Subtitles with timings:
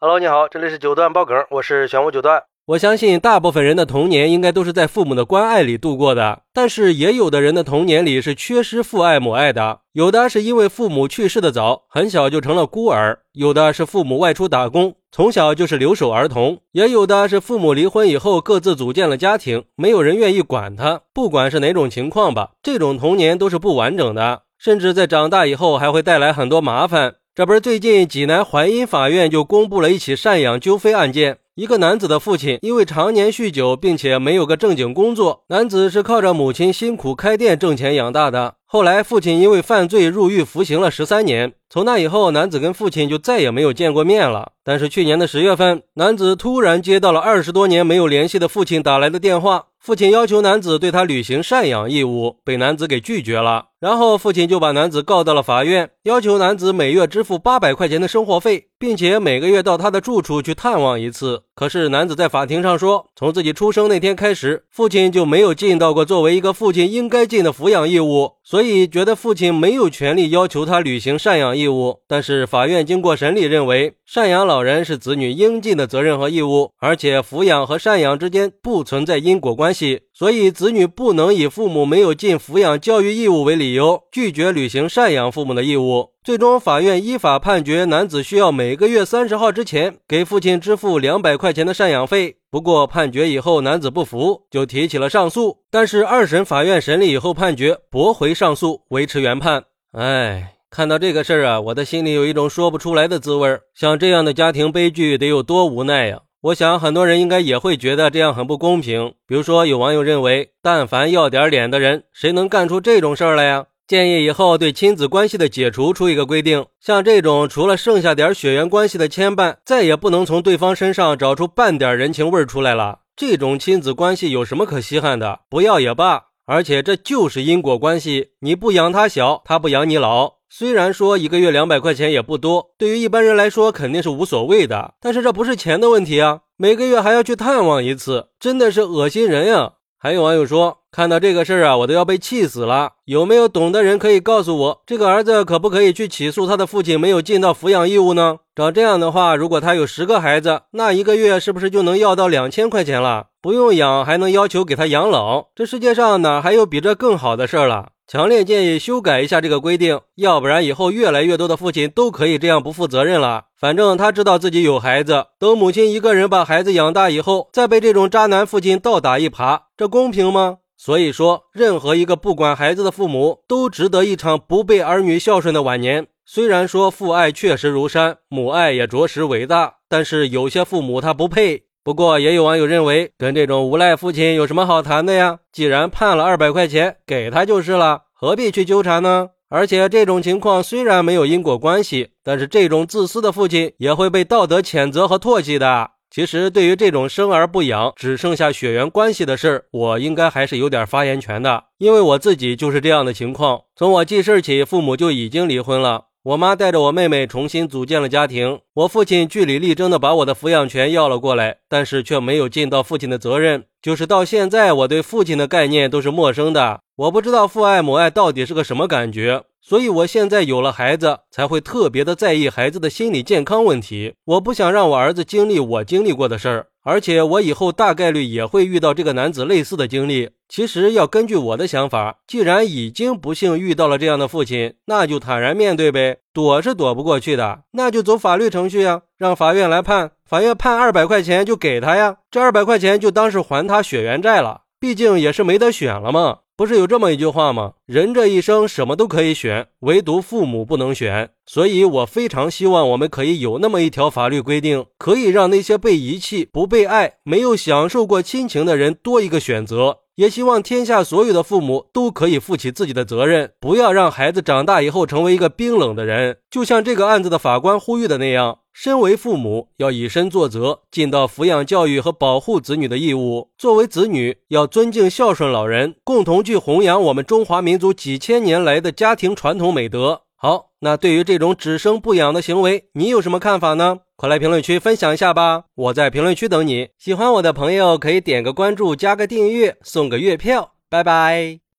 [0.00, 2.44] Hello，你好，这里是九段爆梗，我是玄武九段。
[2.66, 9.80] 我相信大部分人的童年应该都是在父母的关爱里度过的，但是也有的人的童年里是缺失父爱母爱的。
[9.94, 21.00] 有的是因为父母去世的早，很小就成了孤儿；有的是父母外出打工，从小就是留守儿童；也有的是父母离婚以后各自组建了家庭，没有人愿意管他。
[21.12, 27.16] 不管是哪种情况吧，这种童年都是不完整的，甚至在长大以后还会带来很多麻烦。
[27.38, 38.56] 这不是最近济南淮阴法院就公布了一起赡养纠纷案件，一个男子的父亲因为常年酗酒，并且没有个正经工作，男子是靠着母亲辛苦开店挣钱养大的。
[38.66, 44.50] 后来父亲因为犯罪入狱服刑了十三年，从那以后，男子跟父亲就再也没有见过面了。
[44.64, 49.66] 但是去年的十月份，男子突然接到了二十多年没有联系的父亲打来的电话。
[49.88, 53.68] 父亲要求男子对他履行赡养义务，被男子给拒绝了。
[53.80, 61.44] 然后父亲就把男子告到了法院，要求男子每月支付八百块钱的生活费，并且每个月到他的住处去探望一次。
[61.54, 71.98] 可是男子在法庭上说，从自己出生那天开始，父亲就没有尽到过作为一个父亲应该尽的抚养义务，所以觉得父亲没有权利要求他履行赡养义务。
[72.08, 86.12] 但是法院经过审理认为，赡养老人是子女应尽的责任和义务，而且抚养和赡养之间不存在因果关系，所以子女不能以父母没有尽抚养教育义务为理由拒绝履行赡养父母的义务。
[86.24, 92.37] 最终，法院依法判决男子需要每个月三十号之前给父亲支付两百块钱的赡养费。
[92.50, 95.58] 不过判决以后，男子不服，就提起了上诉。
[95.70, 99.64] 但是二审法院审理以后判决驳回上诉，维持原判。
[99.92, 100.54] 哎。
[100.70, 103.62] 看到这个事儿啊，我的心里有一种说不出来的滋味儿。
[103.74, 106.20] 像这样的家庭悲剧得有多无奈呀？
[106.42, 109.14] 我想很多人应该也会觉得这样很不公平。
[109.26, 113.64] 比如说，有网友认为，但凡要点脸的人，谁能干出这种事儿来呀？
[113.88, 122.98] 建议以后对亲子关系的解除出一个规定，像这种除了剩下点血缘关系的牵绊，再也不能从对方身上找出半点人情味儿出来了。
[123.16, 125.40] 这种亲子关系有什么可稀罕的？
[125.48, 126.24] 不要也罢。
[126.44, 130.34] 而且这就是因果关系，你不养他小，他不养你老。
[130.50, 136.40] 虽然说一个月两百块钱也不多，对于一般人来说肯定是无所谓的，但是这不是钱的问题啊！
[136.58, 139.72] 每个月还要去探望一次，真的是恶心人呀！
[139.98, 142.92] 还有网友说，看到这个事儿啊，我都要被气死了。
[143.04, 148.38] 有没有懂的人可以告诉我，这个儿子可不可以去起诉他的父亲没有尽到抚养义务呢？
[148.54, 153.26] 照这样的话，如果他有十个孩子，那一个月是不是就能要到两千块钱了？
[153.42, 155.48] 不用养，还能要求给他养老？
[155.54, 157.90] 这世界上哪还有比这更好的事儿了？
[158.10, 163.44] 强烈建议修改一下这个规定，要不然以后越来越多的父亲都可以这样不负责任了。
[163.60, 170.56] 反正他知道自己有孩子，等母亲一个人把孩子养大以后，再被这种渣男父亲倒打一耙，这公平吗？
[170.80, 176.06] 所以说，任何一个不管孩子的父母，都值得一场不被儿女孝顺的晚年。
[176.24, 181.64] 虽然说父爱确实如山，母爱也着实伟大，但是有些父母他不配。
[181.82, 185.38] 不过，也有网友认为，跟这种无赖父亲有什么好谈的呀？
[185.50, 189.30] 既然判了二百块钱，给他就是了，何必去纠缠呢？
[189.48, 195.92] 而且，这种情况虽然没有因果关系，但是这种自私的父亲也会被道德谴责和唾弃的。
[196.10, 203.62] 其实，对于这种生而不养，只剩下血缘关系的事儿，我应该还是有点发言权的，因为我自己就是这样的情况。
[203.76, 206.06] 从我记事起，父母就已经离婚了。
[206.24, 213.64] 我妈带着我妹妹重新组建了家庭，我父亲据理力争的把我的抚养权要了过来，但是却没有尽到父亲的责任。
[213.80, 219.44] 就是到现在，我对父亲的概念都是陌生的，我不知道父爱母爱到底是个什么感觉。
[219.60, 224.14] 所以，我现在有了孩子，才会特别的在意孩子的心理健康问题。
[224.24, 226.66] 我不想让我儿子经历我经历过的事儿。
[226.84, 230.30] 而且我以后大概率也会遇到这个男子类似的经历。
[230.48, 246.38] 其实要根据我的想法，既然已经不幸遇到了这样的父亲，那就坦然面对呗，躲是躲不过去的，那就走法律程序呀，让法院来判，法院判二百块钱就给他呀，这二百块钱就当是还他血缘债了，毕竟也是没得选了嘛。
[246.58, 247.74] 不是有这么一句话吗？
[247.86, 251.30] 人这一生什么都可以选，唯独父母不能选。
[251.46, 259.98] 所以我非常希望我们可以有那么一条法律规定，可以让那些被遗弃、不被爱、没有享受过亲情的人多一个选择。
[260.16, 266.38] 也希望天下所有的父母都可以负起自己的责任，不要让孩子长大以后成为一个冰冷的人。
[266.50, 273.50] 就像这个案子的法官呼吁的那样，身为父母要以身作则，尽到抚养教育和保护子女的义务。
[273.58, 280.20] 作为子女，要尊敬孝顺老人，共同去弘扬我们中华民族几千年来的家庭传统美德。
[280.36, 283.98] 好，那对于这种只生不养的行为，你有什么看法呢？
[284.14, 285.64] 快来评论区分享一下吧！
[285.74, 286.90] 我在评论区等你。
[286.96, 290.74] 喜欢我的朋友可以点个关注，加个订阅，送个月票。
[290.88, 291.67] 拜拜。